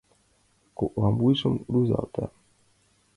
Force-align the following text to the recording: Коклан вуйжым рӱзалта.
Коклан 0.77 1.13
вуйжым 1.21 1.55
рӱзалта. 1.71 2.25